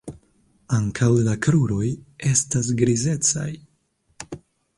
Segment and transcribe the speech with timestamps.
[0.77, 1.83] Ankaŭ la kruroj
[2.31, 3.47] estas grizecaj.